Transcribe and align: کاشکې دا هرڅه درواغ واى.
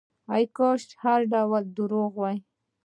کاشکې 0.57 0.95
دا 1.31 1.41
هرڅه 1.51 1.69
درواغ 1.75 2.13
واى. 2.17 2.37